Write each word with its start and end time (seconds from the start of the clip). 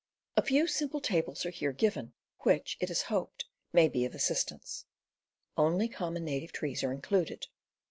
A 0.35 0.41
few 0.41 0.65
simple 0.65 0.99
tables 0.99 1.45
are 1.45 1.51
here 1.51 1.71
given, 1.73 2.13
which, 2.39 2.75
it 2.79 2.89
is 2.89 3.03
hoped, 3.03 3.45
may 3.71 3.87
be 3.87 4.03
of 4.03 4.15
assistance. 4.15 4.87
Only 5.55 5.87
common 5.87 6.25
native 6.25 6.51
trees 6.51 6.83
are 6.83 6.91
included. 6.91 7.45